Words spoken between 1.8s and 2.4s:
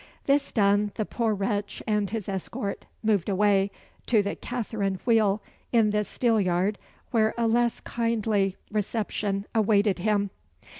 and his